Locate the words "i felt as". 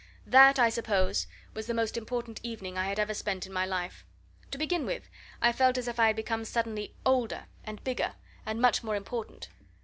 5.43-5.87